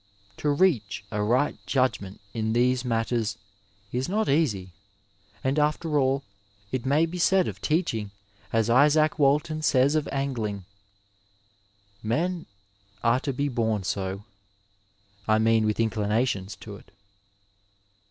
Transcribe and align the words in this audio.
To 0.37 0.49
reach 0.49 1.05
a 1.11 1.21
right 1.21 1.63
judgment 1.67 2.21
in 2.33 2.53
these 2.53 2.83
matters 2.83 3.37
is 3.91 4.09
not 4.09 4.27
easy, 4.27 4.71
and 5.43 5.59
after 5.59 5.99
all 5.99 6.23
it 6.71 6.87
may 6.87 7.05
be 7.05 7.19
said 7.19 7.47
of 7.47 7.61
teaching 7.61 8.09
as 8.51 8.67
Izaak 8.67 9.19
Walton 9.19 9.61
says 9.61 9.93
of 9.93 10.07
anting, 10.07 10.61
^' 10.61 10.63
Men 12.01 12.47
are 13.03 13.19
to 13.19 13.31
be 13.31 13.47
bom 13.47 13.83
so, 13.83 14.23
I 15.27 15.37
mean 15.37 15.67
with 15.67 15.79
inclinations 15.79 16.55
to 16.61 16.77
it." 16.77 16.89